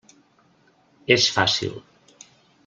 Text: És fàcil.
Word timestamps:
És 1.17 1.27
fàcil. 1.37 1.77